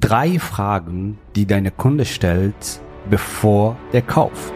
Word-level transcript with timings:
Drei 0.00 0.38
Fragen, 0.38 1.18
die 1.36 1.44
deine 1.44 1.70
Kunde 1.70 2.06
stellt, 2.06 2.80
bevor 3.10 3.76
der 3.92 4.00
kauft. 4.00 4.54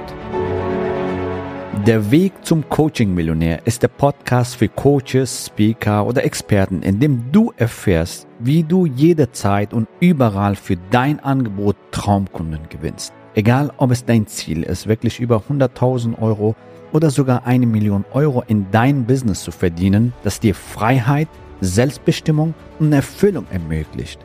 Der 1.87 2.11
Weg 2.11 2.33
zum 2.47 2.67
Coaching-Millionär 2.67 3.67
ist 3.67 3.83
der 3.83 3.89
Podcast 3.89 4.57
für 4.57 4.69
Coaches, 4.69 5.49
Speaker 5.49 6.07
oder 6.07 6.25
Experten, 6.25 6.81
in 6.81 6.99
dem 6.99 7.31
du 7.31 7.53
erfährst, 7.59 8.27
wie 8.39 8.63
du 8.63 8.87
jederzeit 8.87 9.75
und 9.75 9.87
überall 10.01 10.57
für 10.57 10.79
dein 10.91 11.21
Angebot 11.21 11.77
Traumkunden 11.91 12.67
gewinnst. 12.71 13.13
Egal, 13.35 13.71
ob 13.77 13.91
es 13.91 14.07
dein 14.07 14.27
Ziel 14.27 14.63
ist, 14.63 14.87
wirklich 14.87 15.21
über 15.21 15.43
100.000 15.51 16.23
Euro 16.23 16.57
oder 16.91 17.11
sogar 17.11 17.47
eine 17.47 17.67
Million 17.67 18.07
Euro 18.15 18.43
in 18.47 18.71
dein 18.71 19.05
Business 19.05 19.45
zu 19.45 19.51
verdienen, 19.51 20.15
das 20.23 20.41
dir 20.41 20.55
Freiheit, 20.55 21.29
Selbstbestimmung 21.61 22.55
und 22.79 22.95
Erfüllung 22.95 23.45
ermöglicht. 23.51 24.25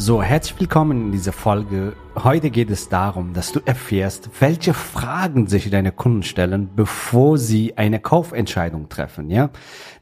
So, 0.00 0.22
herzlich 0.22 0.60
willkommen 0.60 1.06
in 1.06 1.12
dieser 1.12 1.32
Folge. 1.32 1.96
Heute 2.14 2.50
geht 2.50 2.70
es 2.70 2.88
darum, 2.88 3.32
dass 3.32 3.50
du 3.50 3.58
erfährst, 3.64 4.30
welche 4.38 4.72
Fragen 4.72 5.48
sich 5.48 5.68
deine 5.70 5.90
Kunden 5.90 6.22
stellen, 6.22 6.70
bevor 6.76 7.36
sie 7.36 7.76
eine 7.76 7.98
Kaufentscheidung 7.98 8.88
treffen, 8.88 9.28
ja? 9.28 9.50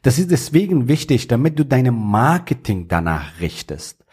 Das 0.03 0.19
ist 0.19 0.29
deswegen 0.29 0.87
wichtig, 0.87 1.27
damit 1.27 1.57
du 1.57 1.65
deine 1.65 1.91
Marketing 1.91 2.87
danach 2.87 3.39
richtest. 3.41 4.05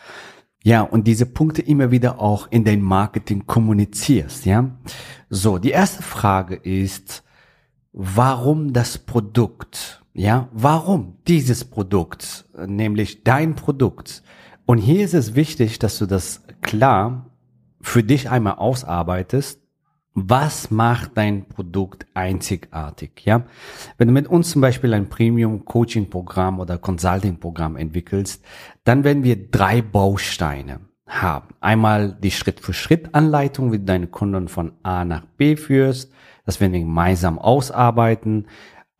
Ja, 0.62 0.80
und 0.80 1.06
diese 1.06 1.26
Punkte 1.26 1.60
immer 1.60 1.90
wieder 1.90 2.18
auch 2.18 2.50
in 2.50 2.64
dein 2.64 2.80
Marketing 2.80 3.46
kommunizierst, 3.46 4.46
ja? 4.46 4.70
So, 5.28 5.58
die 5.58 5.72
erste 5.72 6.02
Frage 6.02 6.54
ist, 6.54 7.24
warum 7.92 8.72
das 8.72 8.96
Produkt? 8.96 10.02
Ja, 10.14 10.48
warum 10.50 11.18
dieses 11.28 11.62
Produkt, 11.66 12.46
nämlich 12.56 13.22
dein 13.22 13.54
Produkt? 13.54 14.22
Und 14.66 14.78
hier 14.78 15.04
ist 15.04 15.14
es 15.14 15.34
wichtig, 15.34 15.78
dass 15.78 15.98
du 15.98 16.06
das 16.06 16.42
klar 16.62 17.30
für 17.80 18.02
dich 18.02 18.30
einmal 18.30 18.54
ausarbeitest. 18.54 19.60
Was 20.14 20.70
macht 20.70 21.16
dein 21.16 21.48
Produkt 21.48 22.06
einzigartig? 22.14 23.22
Ja, 23.24 23.44
wenn 23.98 24.08
du 24.08 24.14
mit 24.14 24.28
uns 24.28 24.50
zum 24.50 24.62
Beispiel 24.62 24.94
ein 24.94 25.08
Premium 25.08 25.64
Coaching 25.64 26.08
Programm 26.08 26.60
oder 26.60 26.78
Consulting 26.78 27.40
Programm 27.40 27.76
entwickelst, 27.76 28.44
dann 28.84 29.02
werden 29.02 29.24
wir 29.24 29.50
drei 29.50 29.82
Bausteine 29.82 30.80
haben. 31.06 31.48
Einmal 31.60 32.16
die 32.22 32.30
Schritt 32.30 32.60
für 32.60 32.72
Schritt 32.72 33.14
Anleitung, 33.14 33.72
wie 33.72 33.78
du 33.78 33.84
deine 33.84 34.06
Kunden 34.06 34.48
von 34.48 34.72
A 34.82 35.04
nach 35.04 35.26
B 35.36 35.56
führst. 35.56 36.12
Das 36.46 36.60
werden 36.60 36.72
wir 36.72 36.80
gemeinsam 36.80 37.38
ausarbeiten 37.38 38.46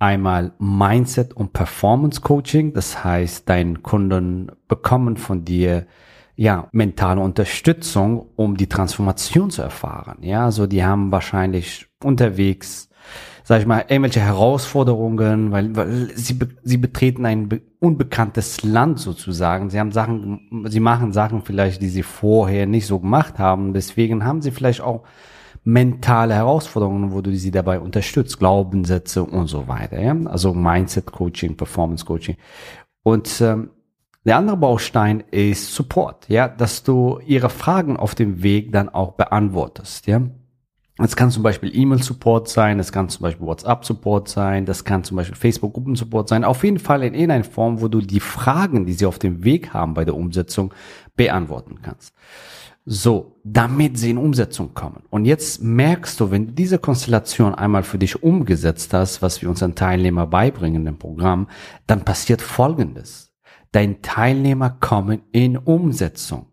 einmal 0.05 0.53
Mindset 0.59 1.33
und 1.33 1.53
Performance 1.53 2.21
Coaching. 2.21 2.75
Das 2.75 3.03
heißt, 3.03 3.49
deine 3.49 3.79
Kunden 3.79 4.53
bekommen 4.69 5.17
von 5.17 5.45
dir 5.45 5.87
ja, 6.37 6.69
mentale 6.73 7.21
Unterstützung, 7.21 8.27
um 8.37 8.57
die 8.57 8.69
Transformation 8.69 9.51
zu 9.51 9.63
erfahren. 9.63 10.19
Ja, 10.21 10.45
also 10.45 10.67
die 10.67 10.85
haben 10.85 11.13
wahrscheinlich 11.13 11.87
unterwegs, 12.03 12.89
sag 13.45 13.61
ich 13.61 13.67
mal, 13.67 13.85
irgendwelche 13.89 14.21
Herausforderungen, 14.21 15.53
weil, 15.53 15.75
weil 15.77 16.11
sie, 16.17 16.39
sie 16.63 16.77
betreten 16.77 17.25
ein 17.25 17.61
unbekanntes 17.79 18.63
Land 18.63 18.99
sozusagen. 18.99 19.71
Sie 19.71 19.79
haben 19.79 19.93
Sachen, 19.93 20.67
sie 20.67 20.81
machen 20.81 21.13
Sachen 21.13 21.43
vielleicht, 21.43 21.81
die 21.81 21.89
sie 21.89 22.03
vorher 22.03 22.67
nicht 22.67 22.87
so 22.87 22.99
gemacht 22.99 23.39
haben. 23.39 23.73
Deswegen 23.73 24.25
haben 24.25 24.43
sie 24.43 24.51
vielleicht 24.51 24.81
auch 24.81 25.05
mentale 25.65 26.35
Herausforderungen, 26.35 27.13
wo 27.13 27.23
du 27.23 27.35
sie 27.35 27.51
dabei 27.51 27.81
unterstützt, 27.81 28.39
Glaubenssätze 28.39 29.25
und 29.25 29.47
so 29.49 29.67
weiter. 29.67 30.01
Ja? 30.01 30.15
Also 30.27 30.55
Mindset 30.55 31.07
Coaching, 31.07 31.57
Performance 31.57 32.05
Coaching. 32.05 32.37
Und 33.03 33.41
ähm, 33.41 33.71
der 34.25 34.39
andere 34.39 34.57
Baustein 34.57 35.23
ist 35.31 35.75
Support, 35.75 36.29
ja, 36.29 36.49
dass 36.49 36.83
du 36.83 37.19
ihre 37.27 37.51
Fragen 37.51 37.97
auf 37.97 38.15
dem 38.15 38.43
Weg 38.43 38.73
dann 38.73 38.89
auch 38.89 39.13
beantwortest, 39.13 40.07
ja. 40.07 40.23
Es 40.97 41.17
kann 41.17 41.33
zum 41.33 41.43
Beispiel 41.43 41.77
E-Mail-Support 41.77 42.49
sein, 42.49 42.79
es 42.79 42.93
kann 42.93 43.09
zum 43.09 43.25
Beispiel 43.25 43.45
WhatsApp-Support 43.45 44.29
sein, 44.29 44.65
das 44.65 44.85
kann 44.85 45.03
zum 45.03 45.17
Beispiel 45.17 45.37
Facebook-Gruppen-Support 45.37 46.29
sein. 46.29 46.45
Auf 46.45 46.63
jeden 46.63 46.79
Fall 46.79 47.03
in 47.03 47.15
irgendeiner 47.15 47.43
Form, 47.43 47.81
wo 47.81 47.89
du 47.89 48.01
die 48.01 48.21
Fragen, 48.21 48.87
die 48.87 48.93
sie 48.93 49.05
auf 49.05 49.19
dem 49.19 49.43
Weg 49.43 49.75
haben 49.75 49.95
bei 49.95 50.05
der 50.05 50.15
Umsetzung, 50.15 50.73
beantworten 51.17 51.81
kannst. 51.83 52.15
So, 52.87 53.41
damit 53.45 53.97
sie 53.97 54.11
in 54.11 54.19
Umsetzung 54.19 54.75
kommen. 54.75 55.05
Und 55.09 55.25
jetzt 55.25 55.63
merkst 55.63 56.21
du, 56.21 56.31
wenn 56.31 56.49
du 56.49 56.53
diese 56.53 56.79
Konstellation 56.79 57.55
einmal 57.55 57.83
für 57.83 57.99
dich 57.99 58.23
umgesetzt 58.23 58.93
hast, 58.93 59.23
was 59.23 59.41
wir 59.41 59.49
unseren 59.49 59.75
Teilnehmer 59.75 60.27
beibringen 60.27 60.87
im 60.87 60.99
Programm, 60.99 61.49
dann 61.87 62.05
passiert 62.05 62.43
Folgendes. 62.43 63.33
Deine 63.73 64.03
Teilnehmer 64.03 64.71
kommen 64.81 65.23
in 65.33 65.57
Umsetzung. 65.57 66.47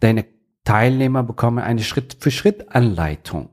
Deine 0.00 0.26
Teilnehmer 0.64 1.22
bekommen 1.22 1.58
eine 1.58 1.82
Schritt-für-Schritt-Anleitung. 1.82 3.48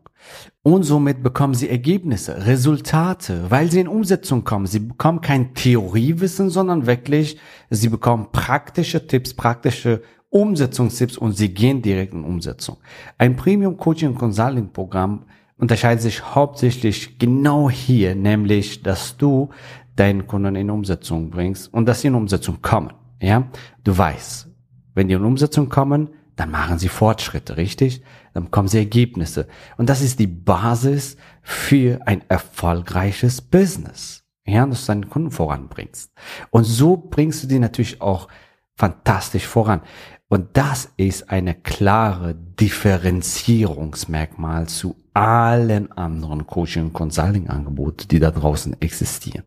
Und 0.63 0.83
somit 0.83 1.23
bekommen 1.23 1.53
sie 1.53 1.69
Ergebnisse, 1.69 2.45
Resultate, 2.45 3.49
weil 3.49 3.71
sie 3.71 3.79
in 3.79 3.87
Umsetzung 3.87 4.43
kommen. 4.43 4.65
Sie 4.65 4.79
bekommen 4.79 5.21
kein 5.21 5.53
Theoriewissen, 5.53 6.49
sondern 6.49 6.85
wirklich, 6.85 7.39
sie 7.69 7.87
bekommen 7.87 8.33
praktische 8.33 9.07
Tipps, 9.07 9.33
praktische 9.33 10.01
Umsetzungstipps 10.29 11.17
und 11.17 11.33
sie 11.33 11.53
gehen 11.53 11.81
direkt 11.81 12.13
in 12.13 12.23
Umsetzung. 12.23 12.77
Ein 13.17 13.35
Premium 13.35 13.77
Coaching 13.77 14.15
Consulting 14.15 14.71
Programm 14.71 15.25
unterscheidet 15.57 16.01
sich 16.01 16.35
hauptsächlich 16.35 17.17
genau 17.17 17.69
hier, 17.69 18.15
nämlich, 18.15 18.83
dass 18.83 19.17
du 19.17 19.49
deinen 19.95 20.27
Kunden 20.27 20.55
in 20.55 20.69
Umsetzung 20.69 21.29
bringst 21.29 21.73
und 21.73 21.87
dass 21.87 22.01
sie 22.01 22.07
in 22.07 22.15
Umsetzung 22.15 22.61
kommen. 22.61 22.93
Ja, 23.21 23.47
du 23.83 23.97
weißt, 23.97 24.47
wenn 24.93 25.07
die 25.07 25.15
in 25.15 25.23
Umsetzung 25.23 25.69
kommen, 25.69 26.09
dann 26.35 26.51
machen 26.51 26.77
sie 26.77 26.87
Fortschritte, 26.87 27.57
richtig? 27.57 28.03
Dann 28.33 28.45
bekommen 28.45 28.67
sie 28.67 28.77
Ergebnisse. 28.77 29.47
Und 29.77 29.89
das 29.89 30.01
ist 30.01 30.19
die 30.19 30.27
Basis 30.27 31.17
für 31.41 31.99
ein 32.05 32.21
erfolgreiches 32.29 33.41
Business. 33.41 34.23
Ja, 34.45 34.65
dass 34.65 34.85
du 34.85 34.91
deinen 34.91 35.09
Kunden 35.09 35.31
voranbringst. 35.31 36.13
Und 36.51 36.63
so 36.63 36.95
bringst 36.95 37.43
du 37.43 37.47
die 37.47 37.59
natürlich 37.59 38.01
auch 38.01 38.27
fantastisch 38.75 39.47
voran. 39.47 39.81
Und 40.29 40.57
das 40.57 40.91
ist 40.97 41.29
eine 41.29 41.55
klare 41.55 42.35
Differenzierungsmerkmal 42.35 44.67
zu 44.67 44.97
allen 45.13 45.89
anderen 45.93 46.45
Coaching- 46.45 46.87
und 46.87 46.93
Consulting-Angeboten, 46.93 48.09
die 48.09 48.19
da 48.19 48.31
draußen 48.31 48.81
existieren. 48.81 49.45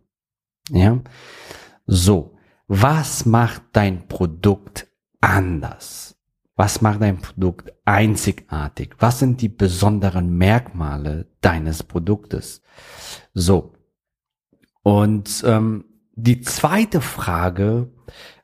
Ja? 0.71 0.99
So. 1.87 2.39
Was 2.73 3.27
macht 3.27 3.63
dein 3.73 4.07
Produkt 4.07 4.87
anders? 5.21 6.17
Was 6.55 6.81
macht 6.83 7.03
dein 7.03 7.19
Produkt 7.19 7.73
einzigartig? 7.85 8.95
Was 8.99 9.19
sind 9.19 9.43
die 9.43 9.49
besonderen 9.49 10.39
Merkmale 10.39 11.27
deines 11.41 11.83
Produktes? 11.83 12.63
So. 13.35 13.75
Und 14.83 15.43
ähm, 15.47 15.85
die 16.15 16.43
zweite 16.43 17.01
Frage, 17.01 17.91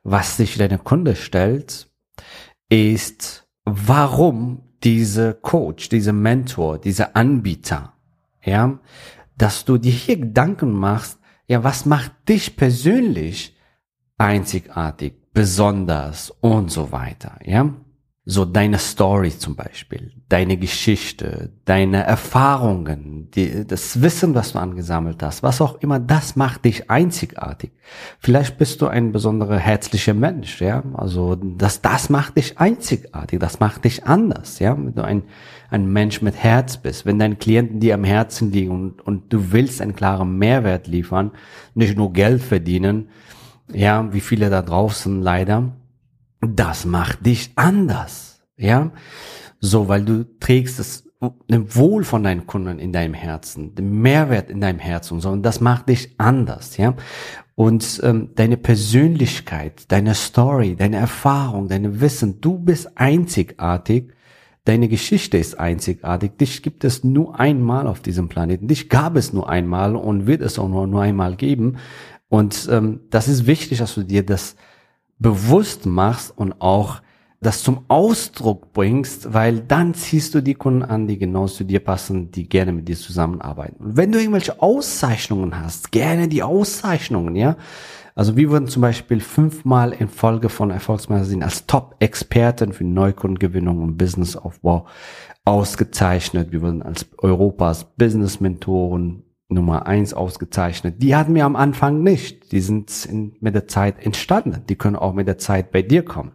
was 0.03 0.37
sich 0.37 0.59
deine 0.59 0.79
Kunde 0.79 1.15
stellt, 1.15 1.89
ist, 2.69 3.47
warum 3.65 4.63
diese 4.83 5.35
Coach, 5.35 5.89
diese 5.89 6.13
Mentor, 6.13 6.79
diese 6.79 7.17
Anbieter, 7.17 7.95
ja, 8.45 8.79
dass 9.37 9.65
du 9.65 9.79
dir 9.79 9.93
hier 9.93 10.19
Gedanken 10.19 10.73
machst, 10.73 11.19
ja, 11.49 11.65
was 11.65 11.87
macht 11.87 12.13
dich 12.29 12.57
persönlich 12.57 13.57
einzigartig, 14.19 15.15
besonders 15.33 16.31
und 16.41 16.71
so 16.71 16.93
weiter, 16.93 17.39
ja? 17.45 17.75
So 18.29 18.45
deine 18.45 18.79
Story 18.79 19.31
zum 19.31 19.55
Beispiel, 19.55 20.11
deine 20.29 20.57
Geschichte, 20.57 21.53
deine 21.65 22.03
Erfahrungen, 22.03 23.31
die, 23.31 23.65
das 23.65 24.03
Wissen, 24.03 24.35
was 24.35 24.53
du 24.53 24.59
angesammelt 24.59 25.23
hast, 25.23 25.45
was 25.45 25.61
auch 25.61 25.77
immer, 25.81 26.01
das 26.01 26.35
macht 26.35 26.65
dich 26.65 26.91
einzigartig. 26.91 27.71
Vielleicht 28.19 28.59
bist 28.59 28.83
du 28.83 28.89
ein 28.89 29.13
besonderer 29.13 29.59
herzlicher 29.59 30.13
Mensch, 30.13 30.61
ja, 30.61 30.83
also 30.95 31.37
das, 31.37 31.83
das 31.83 32.11
macht 32.11 32.37
dich 32.37 32.59
einzigartig, 32.59 33.39
das 33.39 33.61
macht 33.61 33.85
dich 33.85 34.07
anders, 34.07 34.59
ja, 34.59 34.77
wenn 34.77 34.97
du 34.97 35.05
ein, 35.05 35.23
ein 35.71 35.87
Mensch 35.93 36.21
mit 36.21 36.35
Herz 36.35 36.79
bist, 36.79 37.07
wenn 37.07 37.21
deine 37.21 37.37
Klienten 37.37 37.79
dir 37.79 37.95
am 37.95 38.03
Herzen 38.03 38.51
liegen 38.51 38.73
und, 38.73 39.03
und 39.03 39.33
du 39.33 39.53
willst 39.53 39.81
einen 39.81 39.95
klaren 39.95 40.37
Mehrwert 40.37 40.89
liefern, 40.89 41.31
nicht 41.75 41.97
nur 41.97 42.13
Geld 42.13 42.43
verdienen, 42.43 43.09
ja, 43.73 44.13
wie 44.13 44.21
viele 44.21 44.51
da 44.51 44.63
draußen 44.63 45.23
leider, 45.23 45.77
das 46.47 46.85
macht 46.85 47.27
dich 47.27 47.53
anders, 47.57 48.41
ja. 48.57 48.93
So, 49.61 49.89
weil 49.89 50.05
du 50.05 50.25
trägst 50.39 50.79
das 50.79 51.05
Wohl 51.19 52.05
von 52.05 52.23
deinen 52.23 52.47
Kunden 52.47 52.79
in 52.79 52.93
deinem 52.93 53.15
Herzen, 53.15 53.75
den 53.75 54.03
Mehrwert 54.03 54.51
in 54.51 54.61
deinem 54.61 54.79
Herzen 54.79 55.15
und 55.15 55.21
so, 55.21 55.31
und 55.31 55.43
das 55.43 55.61
macht 55.61 55.89
dich 55.89 56.15
anders, 56.19 56.77
ja. 56.77 56.95
Und 57.55 58.03
ähm, 58.05 58.33
deine 58.35 58.59
Persönlichkeit, 58.59 59.91
deine 59.91 60.15
Story, 60.15 60.77
deine 60.77 60.97
Erfahrung, 60.97 61.69
deine 61.69 62.03
Wissen, 62.03 62.41
du 62.43 62.59
bist 62.59 62.99
einzigartig. 62.99 64.13
Deine 64.67 64.89
Geschichte 64.89 65.39
ist 65.39 65.59
einzigartig. 65.59 66.37
Dich 66.37 66.63
gibt 66.63 66.85
es 66.85 67.03
nur 67.03 67.41
einmal 67.41 67.87
auf 67.87 68.01
diesem 68.01 68.29
Planeten. 68.29 68.69
Dich 68.69 68.91
gab 68.91 69.17
es 69.17 69.33
nur 69.33 69.49
einmal 69.49 69.97
und 69.97 70.27
wird 70.27 70.43
es 70.43 70.59
auch 70.59 70.69
nur, 70.69 70.87
nur 70.87 71.01
einmal 71.01 71.37
geben. 71.37 71.77
Und 72.29 72.69
ähm, 72.71 73.01
das 73.11 73.29
ist 73.29 73.47
wichtig, 73.47 73.79
dass 73.79 73.95
du 73.95 74.03
dir 74.03 74.27
das 74.27 74.57
bewusst 75.19 75.87
machst 75.87 76.37
und 76.37 76.61
auch 76.61 77.01
das 77.41 77.63
zum 77.63 77.85
Ausdruck 77.89 78.73
bringst, 78.73 79.33
weil 79.33 79.61
dann 79.61 79.95
ziehst 79.95 80.35
du 80.35 80.41
die 80.41 80.55
Kunden 80.55 80.83
an, 80.83 81.07
die 81.07 81.19
genau 81.19 81.47
zu 81.47 81.65
dir 81.65 81.81
passen, 81.81 82.31
die 82.31 82.49
gerne 82.49 82.73
mit 82.73 82.89
dir 82.89 82.97
zusammenarbeiten. 82.97 83.85
Und 83.85 83.97
wenn 83.97 84.11
du 84.11 84.19
irgendwelche 84.19 84.61
Auszeichnungen 84.61 85.61
hast, 85.61 85.93
gerne 85.93 86.29
die 86.29 86.43
Auszeichnungen, 86.43 87.37
ja. 87.37 87.57
Also 88.15 88.35
wir 88.35 88.51
wurden 88.51 88.67
zum 88.67 88.81
Beispiel 88.81 89.21
fünfmal 89.21 89.93
in 89.93 90.09
Folge 90.09 90.49
von 90.49 90.71
Erfolgsmagazin 90.71 91.43
als 91.43 91.67
Top-Experten 91.67 92.73
für 92.73 92.85
Neukundengewinnung 92.85 93.83
und 93.83 93.99
Businessaufbau 93.99 94.87
ausgezeichnet. 95.45 96.51
Wir 96.51 96.63
wurden 96.63 96.83
als 96.83 97.07
Europas 97.19 97.85
Business-Mentoren 97.99 99.26
Nummer 99.49 99.87
eins 99.87 100.13
ausgezeichnet. 100.13 100.97
Die 101.01 101.15
hatten 101.15 101.35
wir 101.35 101.45
am 101.45 101.55
Anfang 101.55 102.03
nicht. 102.03 102.51
Die 102.51 102.61
sind 102.61 103.07
in, 103.07 103.37
mit 103.41 103.55
der 103.55 103.69
Zeit 103.69 104.05
entstanden. 104.05 104.65
Die 104.69 104.75
können 104.75 104.97
auch 104.97 105.13
mit 105.13 105.29
der 105.29 105.39
Zeit 105.39 105.71
bei 105.71 105.83
dir 105.83 106.05
kommen. 106.05 106.33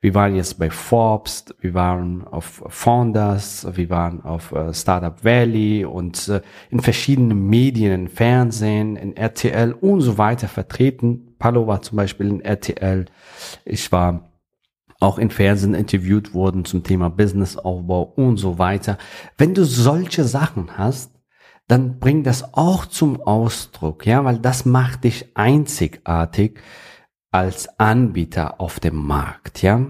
Wir 0.00 0.14
waren 0.14 0.36
jetzt 0.36 0.58
bei 0.58 0.70
Forbes, 0.70 1.46
wir 1.60 1.74
waren 1.74 2.26
auf 2.26 2.62
Founders, 2.68 3.66
wir 3.74 3.88
waren 3.90 4.22
auf 4.22 4.52
uh, 4.52 4.72
Startup 4.72 5.24
Valley 5.24 5.84
und 5.84 6.28
uh, 6.28 6.40
in 6.70 6.80
verschiedenen 6.80 7.48
Medien, 7.48 7.92
in 7.92 8.08
Fernsehen, 8.08 8.96
in 8.96 9.16
RTL 9.16 9.72
und 9.72 10.02
so 10.02 10.18
weiter 10.18 10.46
vertreten. 10.46 11.34
Palo 11.38 11.66
war 11.66 11.82
zum 11.82 11.96
Beispiel 11.96 12.28
in 12.28 12.40
RTL. 12.40 13.06
Ich 13.64 13.90
war 13.90 14.28
auch 15.00 15.18
in 15.18 15.30
Fernsehen 15.30 15.74
interviewt 15.74 16.34
worden 16.34 16.64
zum 16.64 16.82
Thema 16.82 17.08
Businessaufbau 17.10 18.02
und 18.02 18.36
so 18.36 18.58
weiter. 18.58 18.98
Wenn 19.38 19.54
du 19.54 19.64
solche 19.64 20.24
Sachen 20.24 20.76
hast, 20.76 21.13
dann 21.68 21.98
bring 21.98 22.22
das 22.22 22.54
auch 22.54 22.86
zum 22.86 23.20
Ausdruck, 23.20 24.06
ja, 24.06 24.24
weil 24.24 24.38
das 24.38 24.64
macht 24.64 25.04
dich 25.04 25.30
einzigartig 25.34 26.60
als 27.30 27.80
Anbieter 27.80 28.60
auf 28.60 28.80
dem 28.80 28.96
Markt, 28.96 29.62
ja. 29.62 29.86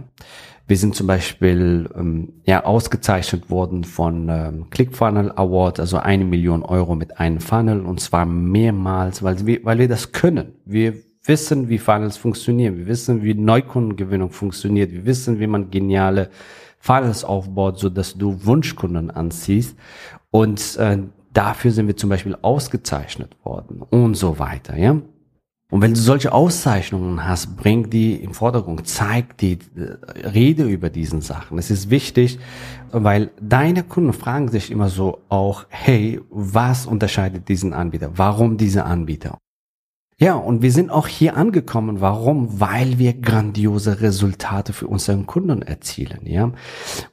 Wir 0.67 0.79
sind 0.79 0.95
zum 0.95 1.07
Beispiel 1.07 1.91
ähm, 1.95 2.41
ja 2.47 2.65
ausgezeichnet 2.65 3.51
worden 3.51 3.85
von 3.85 4.29
ähm, 4.31 4.71
ClickFunnel 4.71 5.33
Award, 5.37 5.79
also 5.79 5.99
eine 5.99 6.25
Million 6.25 6.63
Euro 6.63 6.95
mit 6.95 7.19
einem 7.19 7.41
Funnel 7.41 7.85
und 7.85 8.01
zwar 8.01 8.25
mehrmals, 8.25 9.23
weil 9.23 9.45
wir, 9.45 9.63
weil 9.65 9.79
wir 9.79 9.89
das 9.89 10.13
können. 10.13 10.55
Wir 10.65 10.95
wissen, 11.27 11.69
wie 11.69 11.79
Funnels 11.79 12.17
funktionieren. 12.17 12.79
Wir 12.79 12.87
wissen, 12.87 13.23
wie 13.23 13.35
Neukundengewinnung 13.35 14.31
funktioniert. 14.31 14.91
Wir 14.93 15.05
wissen, 15.05 15.39
wie 15.39 15.47
man 15.47 15.71
geniale 15.71 16.31
Funnels 16.79 17.25
aufbaut, 17.25 17.79
so 17.79 17.91
dass 17.91 18.15
du 18.15 18.47
Wunschkunden 18.47 19.11
anziehst. 19.11 19.77
Und 20.31 20.77
äh, 20.77 20.99
dafür 21.35 21.71
sind 21.71 21.87
wir 21.87 21.97
zum 21.97 22.09
Beispiel 22.09 22.37
ausgezeichnet 22.41 23.37
worden 23.45 23.83
und 23.83 24.15
so 24.15 24.39
weiter, 24.39 24.77
ja. 24.77 24.97
Und 25.71 25.81
wenn 25.81 25.95
du 25.95 26.01
solche 26.01 26.33
Auszeichnungen 26.33 27.27
hast, 27.27 27.57
bring 27.57 27.91
die 27.91 28.15
im 28.15 28.33
Vordergrund, 28.33 28.87
zeig 28.87 29.37
die, 29.39 29.59
äh, 29.75 30.29
rede 30.29 30.65
über 30.65 30.89
diesen 30.89 31.21
Sachen. 31.21 31.59
Es 31.59 31.71
ist 31.71 31.91
wichtig, 31.91 32.39
weil 32.93 33.31
deine 33.41 33.83
Kunden 33.83 34.13
fragen 34.13 34.49
sich 34.51 34.71
immer 34.71 34.89
so 34.89 35.23
auch, 35.29 35.65
hey, 35.71 36.21
was 36.31 36.87
unterscheidet 36.87 37.49
diesen 37.49 37.73
Anbieter? 37.73 38.13
Warum 38.15 38.57
diese 38.57 38.85
Anbieter? 38.85 39.39
Ja, 40.25 40.37
und 40.37 40.63
wir 40.63 40.73
sind 40.73 40.89
auch 40.89 41.07
hier 41.07 41.37
angekommen. 41.37 42.01
Warum? 42.01 42.59
Weil 42.59 42.99
wir 42.99 43.13
grandiose 43.13 44.01
Resultate 44.01 44.73
für 44.73 44.87
unseren 44.87 45.27
Kunden 45.27 45.61
erzielen, 45.61 46.21
ja. 46.25 46.51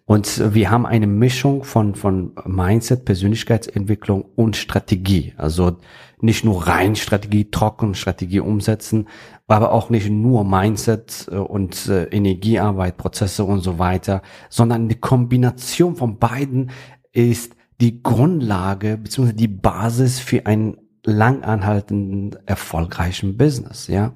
Und 0.05 0.53
wir 0.53 0.71
haben 0.71 0.85
eine 0.85 1.07
Mischung 1.07 1.65
von, 1.65 1.95
von 1.95 2.31
Mindset, 2.45 3.03
Persönlichkeitsentwicklung 3.03 4.23
und 4.37 4.55
Strategie. 4.55 5.33
Also 5.35 5.75
nicht 6.21 6.45
nur 6.45 6.65
rein 6.67 6.95
Strategie, 6.95 7.51
trocken 7.51 7.95
Strategie 7.95 8.39
umsetzen, 8.39 9.09
aber 9.45 9.73
auch 9.73 9.89
nicht 9.89 10.09
nur 10.09 10.45
Mindset 10.45 11.27
äh, 11.29 11.35
und 11.35 11.89
äh, 11.89 12.05
Energiearbeit, 12.05 12.95
Prozesse 12.95 13.43
und 13.43 13.59
so 13.59 13.77
weiter, 13.77 14.21
sondern 14.49 14.87
die 14.87 15.01
Kombination 15.01 15.97
von 15.97 16.17
beiden 16.17 16.71
ist 17.11 17.57
die 17.81 18.01
Grundlage 18.01 18.95
bzw. 18.95 19.33
die 19.33 19.49
Basis 19.49 20.19
für 20.21 20.45
ein 20.45 20.77
langanhaltenden, 21.03 22.37
erfolgreichen 22.45 23.37
Business, 23.37 23.87
ja. 23.87 24.13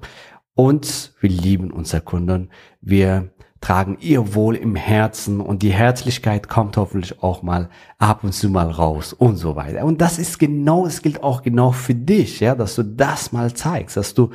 Und 0.54 1.12
wir 1.20 1.30
lieben 1.30 1.70
unsere 1.70 2.00
Kunden. 2.00 2.50
Wir 2.80 3.30
tragen 3.60 3.98
ihr 4.00 4.34
Wohl 4.34 4.54
im 4.54 4.74
Herzen 4.74 5.40
und 5.40 5.62
die 5.62 5.72
Herzlichkeit 5.72 6.48
kommt 6.48 6.76
hoffentlich 6.76 7.22
auch 7.22 7.42
mal 7.42 7.68
ab 7.98 8.22
und 8.22 8.32
zu 8.32 8.48
mal 8.48 8.70
raus 8.70 9.12
und 9.12 9.36
so 9.36 9.56
weiter. 9.56 9.84
Und 9.84 10.00
das 10.00 10.18
ist 10.18 10.38
genau, 10.38 10.86
es 10.86 11.02
gilt 11.02 11.22
auch 11.22 11.42
genau 11.42 11.72
für 11.72 11.94
dich, 11.94 12.40
ja, 12.40 12.54
dass 12.54 12.76
du 12.76 12.84
das 12.84 13.32
mal 13.32 13.52
zeigst, 13.54 13.96
dass 13.96 14.14
du, 14.14 14.30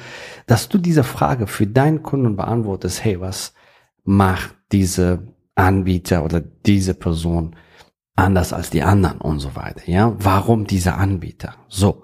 dass 0.47 0.69
du 0.69 0.77
diese 0.77 1.03
Frage 1.03 1.47
für 1.47 1.65
deinen 1.65 2.03
Kunden 2.03 2.35
beantwortest, 2.35 3.03
hey, 3.03 3.21
was 3.21 3.53
macht 4.03 4.55
diese 4.71 5.27
Anbieter 5.55 6.25
oder 6.25 6.41
diese 6.41 6.93
Person 6.93 7.55
anders 8.15 8.53
als 8.53 8.69
die 8.69 8.83
anderen 8.83 9.19
und 9.19 9.39
so 9.39 9.55
weiter. 9.55 9.81
Ja, 9.85 10.15
warum 10.19 10.65
dieser 10.65 10.97
Anbieter? 10.97 11.55
So. 11.67 12.03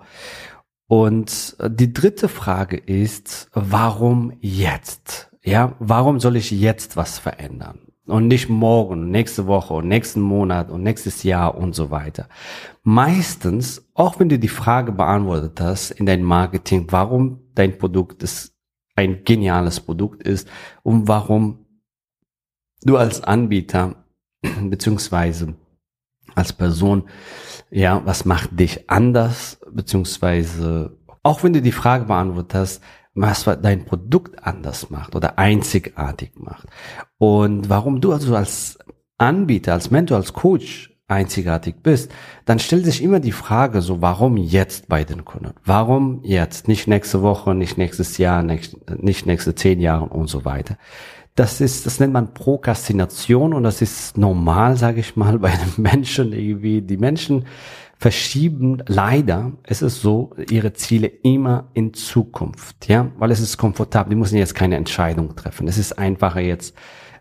Und 0.87 1.57
die 1.67 1.91
dritte 1.91 2.29
Frage 2.29 2.77
ist, 2.77 3.49
warum 3.53 4.33
jetzt? 4.39 5.31
Ja, 5.43 5.75
warum 5.79 6.19
soll 6.19 6.37
ich 6.37 6.51
jetzt 6.51 6.95
was 6.95 7.19
verändern? 7.19 7.79
Und 8.05 8.27
nicht 8.27 8.47
morgen, 8.47 9.11
nächste 9.11 9.47
Woche 9.47 9.83
nächsten 9.83 10.21
Monat 10.21 10.71
und 10.71 10.81
nächstes 10.81 11.23
Jahr 11.23 11.57
und 11.57 11.75
so 11.75 11.91
weiter. 11.91 12.29
Meistens, 12.83 13.85
auch 13.93 14.17
wenn 14.17 14.29
du 14.29 14.39
die 14.39 14.47
Frage 14.47 14.93
beantwortet 14.93 15.59
hast 15.59 15.91
in 15.91 16.05
deinem 16.05 16.23
Marketing, 16.23 16.87
warum 16.89 17.41
dein 17.53 17.77
Produkt 17.77 18.23
ist 18.23 18.57
ein 18.97 19.23
geniales 19.23 19.79
Produkt 19.79 20.23
ist 20.23 20.49
und 20.83 21.07
warum 21.07 21.65
du 22.81 22.97
als 22.97 23.23
Anbieter 23.23 24.03
beziehungsweise 24.61 25.55
als 26.37 26.53
Person, 26.53 27.03
ja, 27.69 28.01
was 28.05 28.25
macht 28.25 28.57
dich 28.59 28.89
anders, 28.89 29.59
beziehungsweise 29.71 30.97
auch 31.23 31.43
wenn 31.43 31.53
du 31.53 31.61
die 31.61 31.71
Frage 31.71 32.05
beantwortet 32.05 32.53
hast, 32.53 32.81
was 33.13 33.43
dein 33.43 33.85
Produkt 33.85 34.45
anders 34.45 34.89
macht 34.89 35.15
oder 35.15 35.39
einzigartig 35.39 36.31
macht 36.35 36.67
und 37.17 37.69
warum 37.69 37.99
du 37.99 38.13
also 38.13 38.35
als 38.35 38.77
Anbieter, 39.17 39.73
als 39.73 39.89
Mentor, 39.89 40.17
als 40.17 40.33
Coach 40.33 40.93
einzigartig 41.07 41.75
bist, 41.81 42.11
dann 42.45 42.59
stellt 42.59 42.85
sich 42.85 43.01
immer 43.01 43.19
die 43.19 43.31
Frage 43.31 43.81
so, 43.81 44.01
warum 44.01 44.37
jetzt 44.37 44.87
bei 44.87 45.03
den 45.03 45.25
Kunden? 45.25 45.53
Warum 45.63 46.19
jetzt? 46.23 46.67
Nicht 46.67 46.87
nächste 46.87 47.21
Woche, 47.21 47.55
nicht 47.55 47.77
nächstes 47.77 48.17
Jahr, 48.17 48.43
nicht, 48.43 48.75
nicht 49.01 49.25
nächste 49.25 49.55
zehn 49.55 49.79
Jahre 49.79 50.05
und 50.05 50.27
so 50.27 50.45
weiter 50.45 50.77
das 51.37 51.61
ist, 51.61 51.85
das 51.85 51.99
nennt 51.99 52.13
man 52.13 52.33
Prokrastination 52.33 53.53
und 53.53 53.63
das 53.63 53.83
ist 53.83 54.17
normal, 54.17 54.75
sage 54.75 54.99
ich 54.99 55.15
mal, 55.15 55.37
bei 55.39 55.51
den 55.51 55.81
Menschen 55.81 56.33
irgendwie. 56.33 56.81
Die 56.81 56.97
Menschen 56.97 57.45
verschieben 57.99 58.81
leider, 58.87 59.51
es 59.63 59.83
ist 59.83 60.01
so, 60.01 60.31
ihre 60.49 60.73
Ziele 60.73 61.07
immer 61.07 61.69
in 61.73 61.93
Zukunft, 61.93 62.87
ja, 62.87 63.11
weil 63.19 63.31
es 63.31 63.39
ist 63.39 63.57
komfortabel. 63.57 64.09
Die 64.09 64.15
müssen 64.15 64.37
jetzt 64.37 64.55
keine 64.55 64.77
Entscheidung 64.77 65.35
treffen. 65.35 65.67
Es 65.67 65.77
ist 65.77 65.97
einfacher 65.97 66.41
jetzt 66.41 66.75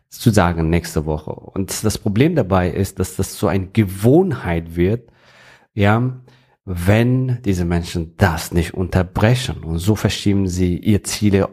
zu 0.08 0.30
sagen 0.30 0.70
nächste 0.70 1.04
Woche. 1.04 1.32
Und 1.32 1.84
das 1.84 1.98
Problem 1.98 2.34
dabei 2.34 2.70
ist, 2.70 2.98
dass 2.98 3.16
das 3.16 3.38
so 3.38 3.48
eine 3.48 3.66
Gewohnheit 3.66 4.76
wird, 4.76 5.10
ja, 5.74 6.20
wenn 6.64 7.42
diese 7.42 7.66
Menschen 7.66 8.14
das 8.16 8.50
nicht 8.52 8.72
unterbrechen. 8.72 9.62
Und 9.62 9.78
so 9.78 9.94
verschieben 9.94 10.48
sie 10.48 10.78
ihr 10.78 11.04
Ziele 11.04 11.50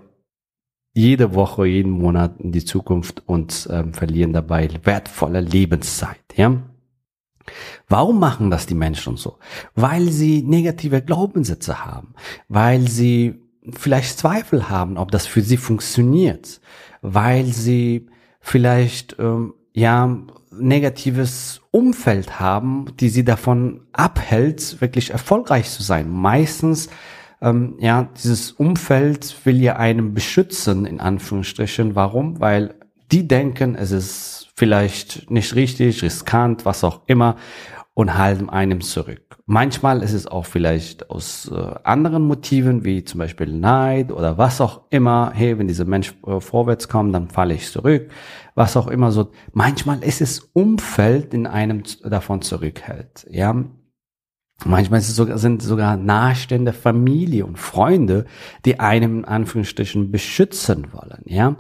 jede 0.94 1.34
Woche, 1.34 1.66
jeden 1.66 1.92
Monat 1.92 2.40
in 2.40 2.52
die 2.52 2.64
Zukunft 2.64 3.24
und 3.26 3.68
ähm, 3.72 3.94
verlieren 3.94 4.34
dabei 4.34 4.70
wertvolle 4.84 5.42
Lebenszeit. 5.42 6.24
Ja? 6.36 6.62
Warum 7.90 8.20
machen 8.20 8.52
das 8.52 8.68
die 8.68 8.76
Menschen 8.76 9.18
so? 9.18 9.38
Weil 9.76 10.10
sie 10.10 10.44
negative 10.44 11.02
Glaubenssätze 11.02 11.86
haben, 11.86 12.14
weil 12.48 12.88
sie 12.88 13.42
vielleicht 13.72 14.18
Zweifel 14.18 14.70
haben, 14.70 14.98
ob 14.98 15.12
das 15.12 15.26
für 15.26 15.42
sie 15.42 15.58
funktioniert, 15.58 16.62
weil 17.02 17.46
sie 17.46 18.08
vielleicht 18.40 19.18
ähm, 19.20 19.54
ja 19.74 20.18
negatives 20.52 21.62
Umfeld 21.72 22.40
haben, 22.40 22.86
die 23.00 23.10
sie 23.10 23.24
davon 23.24 23.82
abhält, 23.94 24.80
wirklich 24.82 25.10
erfolgreich 25.10 25.70
zu 25.70 25.82
sein. 25.82 26.10
Meistens 26.10 26.90
ähm, 27.44 27.76
ja, 27.80 28.10
dieses 28.24 28.52
Umfeld 28.54 29.36
will 29.46 29.62
ja 29.62 29.76
einem 29.76 30.14
beschützen, 30.14 30.86
in 30.86 31.00
Anführungsstrichen. 31.00 31.94
Warum? 31.94 32.40
Weil 32.40 32.76
die 33.12 33.28
denken, 33.28 33.76
es 33.76 33.92
ist 33.92 34.50
vielleicht 34.56 35.30
nicht 35.30 35.54
richtig, 35.54 36.02
riskant, 36.02 36.66
was 36.66 36.84
auch 36.84 37.02
immer. 37.06 37.36
und 37.96 38.18
halten 38.18 38.50
einem 38.50 38.82
zurück. 38.82 39.22
Manchmal 39.46 40.02
ist 40.02 40.14
es 40.14 40.26
auch 40.26 40.46
vielleicht 40.46 41.10
aus 41.10 41.52
äh, 41.54 41.76
anderen 41.84 42.24
Motiven, 42.24 42.84
wie 42.84 43.04
zum 43.04 43.20
Beispiel 43.20 43.54
Neid 43.54 44.12
oder 44.12 44.38
was 44.38 44.62
auch 44.62 44.84
immer. 44.90 45.32
Hey, 45.36 45.60
wenn 45.60 45.68
dieser 45.68 45.86
Mensch 45.86 46.16
äh, 46.26 46.40
vorwärts 46.40 46.88
kommt, 46.88 47.14
dann 47.14 47.28
falle 47.28 47.54
ich 47.54 47.70
zurück. 47.70 48.10
Was 48.56 48.78
auch 48.78 48.88
immer 48.88 49.12
so. 49.12 49.32
Manchmal 49.52 50.04
ist 50.04 50.22
es 50.22 50.40
Umfeld, 50.54 51.34
in 51.34 51.46
einem 51.46 51.84
davon 52.04 52.42
zurückhält. 52.42 53.28
Ja, 53.30 53.64
Manchmal 54.66 55.02
sogar, 55.02 55.38
sind 55.38 55.62
sogar 55.62 55.98
nahestehende 55.98 56.74
Familie 56.74 57.46
und 57.46 57.60
Freunde, 57.60 58.26
die 58.66 58.80
einem 58.80 59.20
in 59.20 59.26
Anführungsstrichen 59.26 60.12
beschützen 60.12 60.88
wollen, 60.94 61.22
ja. 61.26 61.56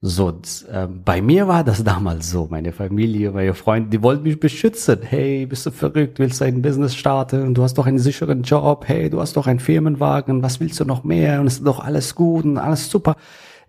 So, 0.00 0.30
äh, 0.30 0.86
bei 0.86 1.20
mir 1.20 1.48
war 1.48 1.64
das 1.64 1.82
damals 1.84 2.30
so. 2.30 2.46
Meine 2.48 2.72
Familie, 2.72 3.32
meine 3.32 3.54
Freunde, 3.54 3.90
die 3.90 4.02
wollten 4.02 4.22
mich 4.22 4.38
beschützen. 4.38 5.00
Hey, 5.02 5.44
bist 5.44 5.66
du 5.66 5.72
verrückt? 5.72 6.20
Willst 6.20 6.40
du 6.40 6.44
ein 6.44 6.62
Business 6.62 6.94
starten? 6.94 7.52
Du 7.52 7.64
hast 7.64 7.74
doch 7.78 7.86
einen 7.86 7.98
sicheren 7.98 8.42
Job. 8.42 8.84
Hey, 8.86 9.10
du 9.10 9.20
hast 9.20 9.36
doch 9.36 9.48
einen 9.48 9.58
Firmenwagen. 9.58 10.42
Was 10.42 10.60
willst 10.60 10.78
du 10.78 10.84
noch 10.84 11.02
mehr? 11.02 11.40
Und 11.40 11.48
es 11.48 11.54
ist 11.54 11.66
doch 11.66 11.80
alles 11.80 12.14
gut 12.14 12.44
und 12.44 12.58
alles 12.58 12.88
super 12.88 13.16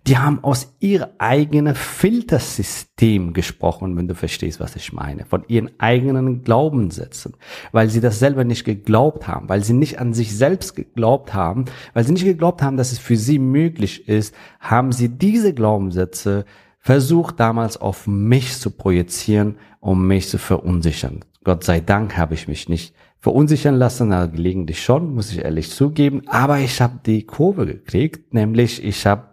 die 0.06 0.18
haben 0.18 0.42
aus 0.42 0.74
ihr 0.80 1.10
eigenen 1.18 1.74
Filtersystem 1.74 3.32
gesprochen, 3.32 3.96
wenn 3.96 4.08
du 4.08 4.14
verstehst, 4.14 4.58
was 4.58 4.76
ich 4.76 4.92
meine, 4.92 5.26
von 5.26 5.44
ihren 5.48 5.70
eigenen 5.78 6.42
Glaubenssätzen, 6.42 7.34
weil 7.72 7.90
sie 7.90 8.00
das 8.00 8.18
selber 8.18 8.44
nicht 8.44 8.64
geglaubt 8.64 9.28
haben, 9.28 9.48
weil 9.48 9.62
sie 9.62 9.74
nicht 9.74 9.98
an 9.98 10.14
sich 10.14 10.36
selbst 10.36 10.74
geglaubt 10.74 11.34
haben, 11.34 11.66
weil 11.92 12.04
sie 12.04 12.12
nicht 12.12 12.24
geglaubt 12.24 12.62
haben, 12.62 12.76
dass 12.76 12.92
es 12.92 12.98
für 12.98 13.16
sie 13.16 13.38
möglich 13.38 14.08
ist, 14.08 14.34
haben 14.58 14.92
sie 14.92 15.08
diese 15.08 15.52
Glaubenssätze 15.52 16.44
versucht 16.78 17.38
damals 17.38 17.76
auf 17.76 18.06
mich 18.06 18.58
zu 18.58 18.70
projizieren, 18.70 19.56
um 19.80 20.06
mich 20.06 20.28
zu 20.28 20.38
verunsichern. 20.38 21.20
Gott 21.44 21.64
sei 21.64 21.80
Dank 21.80 22.16
habe 22.16 22.34
ich 22.34 22.48
mich 22.48 22.68
nicht 22.68 22.94
verunsichern 23.20 23.76
lassen, 23.76 24.12
also 24.12 24.32
gelegentlich 24.32 24.82
schon, 24.82 25.14
muss 25.14 25.30
ich 25.30 25.44
ehrlich 25.44 25.70
zugeben, 25.70 26.22
aber 26.26 26.58
ich 26.58 26.80
habe 26.80 27.00
die 27.04 27.24
Kurve 27.26 27.66
gekriegt, 27.66 28.32
nämlich 28.32 28.82
ich 28.82 29.06
habe 29.06 29.28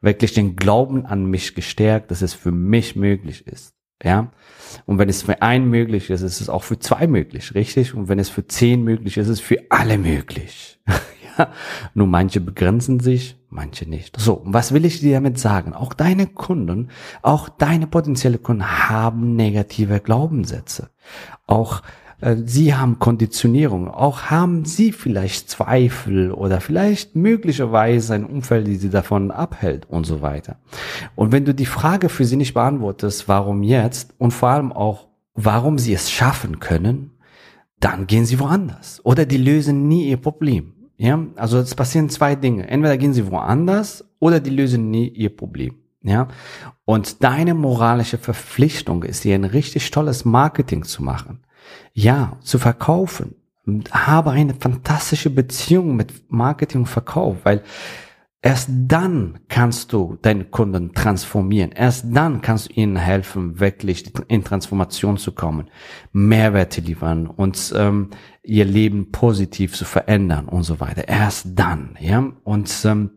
wirklich 0.00 0.34
den 0.34 0.56
Glauben 0.56 1.06
an 1.06 1.24
mich 1.24 1.54
gestärkt, 1.54 2.10
dass 2.10 2.22
es 2.22 2.34
für 2.34 2.52
mich 2.52 2.96
möglich 2.96 3.46
ist. 3.46 3.74
Ja. 4.02 4.30
Und 4.86 4.98
wenn 4.98 5.08
es 5.08 5.22
für 5.22 5.42
einen 5.42 5.68
möglich 5.68 6.08
ist, 6.10 6.22
ist 6.22 6.40
es 6.40 6.48
auch 6.48 6.62
für 6.62 6.78
zwei 6.78 7.06
möglich, 7.06 7.54
richtig? 7.54 7.94
Und 7.94 8.08
wenn 8.08 8.18
es 8.18 8.28
für 8.28 8.46
zehn 8.46 8.82
möglich 8.82 9.16
ist, 9.16 9.26
ist 9.26 9.32
es 9.32 9.40
für 9.40 9.58
alle 9.68 9.98
möglich. 9.98 10.80
ja. 11.38 11.50
Nur 11.94 12.06
manche 12.06 12.40
begrenzen 12.40 13.00
sich, 13.00 13.36
manche 13.50 13.88
nicht. 13.88 14.18
So. 14.18 14.34
Und 14.34 14.54
was 14.54 14.72
will 14.72 14.86
ich 14.86 15.00
dir 15.00 15.14
damit 15.14 15.38
sagen? 15.38 15.74
Auch 15.74 15.92
deine 15.92 16.26
Kunden, 16.26 16.88
auch 17.20 17.48
deine 17.48 17.86
potenzielle 17.86 18.38
Kunden 18.38 18.88
haben 18.88 19.36
negative 19.36 20.00
Glaubenssätze. 20.00 20.90
Auch 21.46 21.82
Sie 22.44 22.74
haben 22.74 22.98
Konditionierung, 22.98 23.88
auch 23.88 24.24
haben 24.24 24.66
Sie 24.66 24.92
vielleicht 24.92 25.48
Zweifel 25.48 26.32
oder 26.32 26.60
vielleicht 26.60 27.16
möglicherweise 27.16 28.14
ein 28.14 28.24
Umfeld, 28.24 28.66
die 28.66 28.76
Sie 28.76 28.90
davon 28.90 29.30
abhält 29.30 29.86
und 29.88 30.04
so 30.04 30.20
weiter. 30.20 30.56
Und 31.14 31.32
wenn 31.32 31.46
du 31.46 31.54
die 31.54 31.66
Frage 31.66 32.10
für 32.10 32.26
Sie 32.26 32.36
nicht 32.36 32.52
beantwortest, 32.52 33.26
warum 33.26 33.62
jetzt 33.62 34.14
und 34.18 34.32
vor 34.32 34.50
allem 34.50 34.70
auch, 34.70 35.08
warum 35.34 35.78
Sie 35.78 35.94
es 35.94 36.10
schaffen 36.10 36.60
können, 36.60 37.12
dann 37.78 38.06
gehen 38.06 38.26
Sie 38.26 38.38
woanders 38.38 39.00
oder 39.04 39.24
die 39.24 39.38
lösen 39.38 39.88
nie 39.88 40.10
Ihr 40.10 40.18
Problem. 40.18 40.74
Ja, 40.98 41.18
also 41.36 41.58
es 41.58 41.74
passieren 41.74 42.10
zwei 42.10 42.34
Dinge. 42.34 42.68
Entweder 42.68 42.98
gehen 42.98 43.14
Sie 43.14 43.30
woanders 43.30 44.04
oder 44.18 44.38
die 44.40 44.50
lösen 44.50 44.90
nie 44.90 45.08
Ihr 45.08 45.34
Problem. 45.34 45.76
Ja, 46.02 46.28
und 46.86 47.22
deine 47.22 47.54
moralische 47.54 48.16
Verpflichtung 48.16 49.02
ist 49.02 49.22
hier 49.22 49.34
ein 49.34 49.44
richtig 49.44 49.90
tolles 49.90 50.24
Marketing 50.24 50.84
zu 50.84 51.02
machen. 51.02 51.40
Ja, 51.92 52.38
zu 52.40 52.58
verkaufen. 52.58 53.34
Habe 53.90 54.30
eine 54.30 54.54
fantastische 54.54 55.28
Beziehung 55.28 55.96
mit 55.96 56.30
Marketing 56.30 56.80
und 56.82 56.86
Verkauf, 56.86 57.36
weil 57.44 57.62
erst 58.40 58.70
dann 58.72 59.40
kannst 59.48 59.92
du 59.92 60.16
deine 60.22 60.46
Kunden 60.46 60.94
transformieren. 60.94 61.72
Erst 61.72 62.06
dann 62.08 62.40
kannst 62.40 62.70
du 62.70 62.80
ihnen 62.80 62.96
helfen, 62.96 63.60
wirklich 63.60 64.10
in 64.28 64.42
Transformation 64.42 65.18
zu 65.18 65.32
kommen, 65.32 65.68
Mehrwerte 66.12 66.80
liefern 66.80 67.26
und 67.26 67.74
ähm, 67.76 68.08
ihr 68.42 68.64
Leben 68.64 69.12
positiv 69.12 69.74
zu 69.74 69.84
verändern 69.84 70.48
und 70.48 70.62
so 70.62 70.80
weiter. 70.80 71.06
Erst 71.06 71.48
dann, 71.58 71.98
ja. 72.00 72.32
Und 72.42 72.72
ähm, 72.86 73.10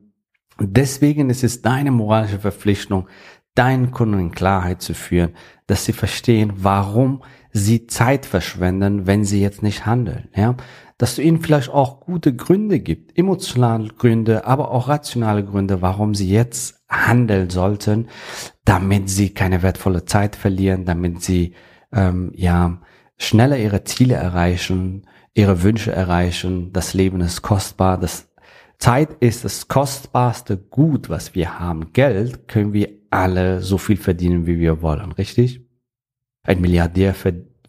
deswegen 0.59 1.29
ist 1.29 1.43
es 1.43 1.61
deine 1.61 1.91
moralische 1.91 2.39
Verpflichtung, 2.39 3.07
deinen 3.55 3.91
Kunden 3.91 4.19
in 4.19 4.31
Klarheit 4.31 4.81
zu 4.81 4.93
führen, 4.93 5.33
dass 5.67 5.85
sie 5.85 5.93
verstehen, 5.93 6.53
warum 6.57 7.23
sie 7.51 7.85
Zeit 7.85 8.25
verschwenden, 8.25 9.05
wenn 9.05 9.25
sie 9.25 9.41
jetzt 9.41 9.61
nicht 9.61 9.85
handeln, 9.85 10.29
ja. 10.35 10.55
Dass 10.97 11.15
du 11.15 11.21
ihnen 11.21 11.41
vielleicht 11.41 11.69
auch 11.69 12.01
gute 12.01 12.35
Gründe 12.35 12.79
gibt, 12.79 13.17
emotionale 13.17 13.89
Gründe, 13.89 14.45
aber 14.45 14.71
auch 14.71 14.87
rationale 14.87 15.43
Gründe, 15.43 15.81
warum 15.81 16.15
sie 16.15 16.29
jetzt 16.29 16.83
handeln 16.87 17.49
sollten, 17.49 18.07
damit 18.63 19.09
sie 19.09 19.31
keine 19.31 19.63
wertvolle 19.63 20.05
Zeit 20.05 20.35
verlieren, 20.35 20.85
damit 20.85 21.21
sie, 21.21 21.55
ähm, 21.91 22.31
ja, 22.35 22.79
schneller 23.17 23.57
ihre 23.57 23.83
Ziele 23.83 24.15
erreichen, 24.15 25.07
ihre 25.33 25.63
Wünsche 25.63 25.91
erreichen. 25.91 26.71
Das 26.73 26.93
Leben 26.93 27.21
ist 27.21 27.41
kostbar, 27.41 27.99
das 27.99 28.29
Zeit 28.83 29.13
ist 29.21 29.45
das 29.45 29.69
kostbarste 29.69 30.57
Gut, 30.57 31.09
was 31.09 31.35
wir 31.35 31.57
haben. 31.57 31.93
Geld 31.93 32.49
können 32.49 32.73
wir 32.73 32.89
alle 33.11 33.61
so 33.61 33.77
viel 33.77 33.95
verdienen, 33.95 34.45
wie 34.45 34.59
wir 34.59 34.81
wollen, 34.81 35.13
richtig? 35.13 35.65
Ein 36.45 36.59
Milliardär 36.59 37.15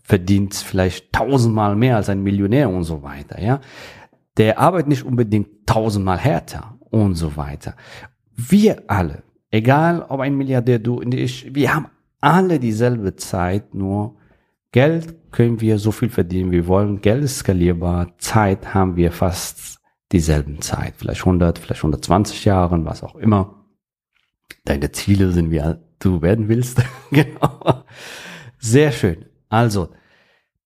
verdient 0.02 0.56
vielleicht 0.56 1.12
tausendmal 1.12 1.76
mehr 1.76 1.98
als 1.98 2.08
ein 2.08 2.24
Millionär 2.24 2.68
und 2.68 2.82
so 2.82 3.04
weiter, 3.04 3.40
ja. 3.40 3.60
Der 4.38 4.58
arbeitet 4.58 4.88
nicht 4.88 5.04
unbedingt 5.04 5.64
tausendmal 5.66 6.18
härter 6.18 6.80
und 6.90 7.14
so 7.14 7.36
weiter. 7.36 7.76
Wir 8.34 8.82
alle, 8.88 9.22
egal 9.52 10.04
ob 10.08 10.18
ein 10.18 10.36
Milliardär, 10.36 10.80
du 10.80 10.96
und 10.96 11.14
ich, 11.14 11.54
wir 11.54 11.76
haben 11.76 11.86
alle 12.20 12.58
dieselbe 12.58 13.14
Zeit, 13.14 13.72
nur 13.72 14.16
Geld 14.72 15.30
können 15.30 15.60
wir 15.60 15.78
so 15.78 15.92
viel 15.92 16.08
verdienen, 16.08 16.50
wie 16.50 16.56
wir 16.56 16.66
wollen. 16.66 17.00
Geld 17.00 17.22
ist 17.22 17.38
skalierbar. 17.38 18.18
Zeit 18.18 18.74
haben 18.74 18.96
wir 18.96 19.12
fast 19.12 19.73
dieselben 20.14 20.60
Zeit. 20.60 20.94
Vielleicht 20.96 21.22
100, 21.22 21.58
vielleicht 21.58 21.80
120 21.80 22.44
Jahren, 22.44 22.84
was 22.84 23.02
auch 23.02 23.16
immer. 23.16 23.66
Deine 24.64 24.92
Ziele 24.92 25.32
sind, 25.32 25.50
wie 25.50 25.60
du 25.98 26.22
werden 26.22 26.48
willst. 26.48 26.80
genau. 27.10 27.84
Sehr 28.58 28.92
schön. 28.92 29.26
Also, 29.48 29.88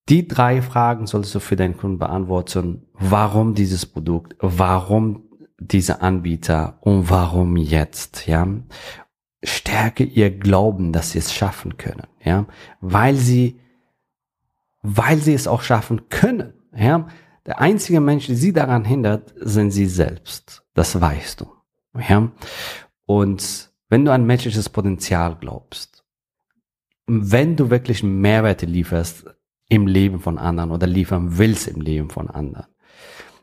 die 0.07 0.27
drei 0.27 0.61
Fragen 0.61 1.07
solltest 1.07 1.35
du 1.35 1.39
für 1.39 1.55
deinen 1.55 1.77
Kunden 1.77 1.97
beantworten. 1.97 2.85
Warum 2.93 3.55
dieses 3.55 3.87
Produkt? 3.87 4.35
Warum 4.39 5.23
dieser 5.59 6.03
Anbieter? 6.03 6.77
Und 6.81 7.09
warum 7.09 7.57
jetzt? 7.57 8.27
Ja. 8.27 8.47
Stärke 9.43 10.03
ihr 10.03 10.29
Glauben, 10.29 10.93
dass 10.93 11.11
sie 11.11 11.19
es 11.19 11.33
schaffen 11.33 11.77
können. 11.77 12.07
Ja. 12.23 12.45
Weil 12.81 13.15
sie, 13.15 13.59
weil 14.83 15.17
sie 15.17 15.33
es 15.33 15.47
auch 15.47 15.63
schaffen 15.63 16.07
können. 16.09 16.53
Ja. 16.75 17.07
Der 17.49 17.59
einzige 17.59 17.99
Mensch, 17.99 18.27
der 18.27 18.35
sie 18.35 18.53
daran 18.53 18.85
hindert, 18.85 19.33
sind 19.35 19.71
sie 19.71 19.87
selbst. 19.87 20.63
Das 20.75 21.01
weißt 21.01 21.41
du. 21.41 21.47
Ja. 21.97 22.31
Und 23.07 23.71
wenn 23.89 24.05
du 24.05 24.13
an 24.13 24.27
menschliches 24.27 24.69
Potenzial 24.69 25.35
glaubst, 25.39 26.05
wenn 27.07 27.55
du 27.55 27.71
wirklich 27.71 28.03
Mehrwerte 28.03 28.67
lieferst 28.67 29.25
im 29.67 29.87
Leben 29.87 30.19
von 30.19 30.37
anderen 30.37 30.69
oder 30.69 30.85
liefern 30.85 31.39
willst 31.39 31.67
im 31.67 31.81
Leben 31.81 32.11
von 32.11 32.29
anderen, 32.29 32.67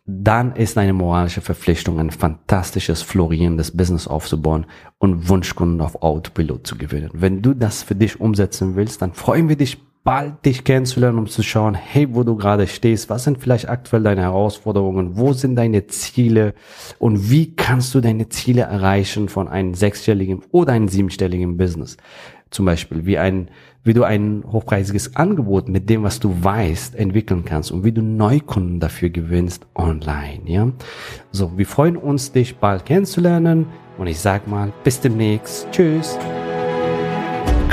dann 0.05 0.55
ist 0.55 0.79
eine 0.79 0.93
moralische 0.93 1.41
Verpflichtung, 1.41 1.99
ein 1.99 2.13
fantastisches, 2.13 3.03
florierendes 3.03 3.77
Business 3.77 4.07
aufzubauen 4.07 4.67
und 4.99 5.29
Wunschkunden 5.29 5.81
auf 5.81 6.01
Autopilot 6.01 6.65
zu 6.65 6.79
gewinnen. 6.79 7.11
Wenn 7.13 7.43
du 7.43 7.55
das 7.55 7.83
für 7.83 7.97
dich 7.97 8.21
umsetzen 8.21 8.77
willst, 8.77 9.03
dann 9.03 9.15
freuen 9.15 9.49
wir 9.49 9.57
dich 9.57 9.79
bald, 10.07 10.47
dich 10.47 10.65
kennenzulernen, 10.65 11.19
um 11.19 11.27
zu 11.27 11.43
schauen, 11.43 11.75
hey, 11.75 12.09
wo 12.15 12.23
du 12.23 12.37
gerade 12.37 12.67
stehst, 12.67 13.11
was 13.11 13.25
sind 13.25 13.39
vielleicht 13.39 13.69
aktuell 13.69 14.05
deine 14.05 14.23
Herausforderungen, 14.23 15.19
wo 15.19 15.33
sind 15.33 15.57
deine 15.57 15.89
Ziele 15.89 16.55
und 16.99 17.31
wie 17.31 17.55
kannst 17.57 17.95
du 17.95 18.01
deine 18.01 18.29
Ziele 18.29 18.63
erreichen 18.63 19.29
von 19.29 19.49
einem 19.49 19.75
sechsstelligen 19.75 20.43
oder 20.53 20.73
einem 20.73 20.89
siebenstelligen 20.89 21.57
Business 21.57 21.97
zum 22.51 22.65
Beispiel, 22.65 23.05
wie 23.05 23.19
ein, 23.19 23.51
wie 23.83 23.93
du 23.93 24.05
ein 24.05 24.45
hochpreisiges 24.51 25.17
Angebot 25.17 25.69
mit 25.69 25.91
dem, 25.91 26.05
was 26.05 26.21
du 26.21 26.43
weißt, 26.43 26.95
entwickeln 26.95 27.45
kannst 27.45 27.73
und 27.73 27.85
wie 27.85 27.93
du 27.93 28.03
Neukunden 28.03 28.81
dafür 28.81 29.11
gewinnst 29.11 29.67
online, 29.75 30.41
ja. 30.47 30.71
So, 31.33 31.59
wir 31.59 31.67
freuen 31.67 31.97
uns, 31.97 32.33
dich 32.33 32.57
bald 32.57 32.87
kennenzulernen 32.87 33.67
und 33.99 34.07
ich 34.07 34.21
sag 34.21 34.47
mal, 34.47 34.73
bis 34.85 35.01
demnächst. 35.01 35.67
Tschüss. 35.73 36.17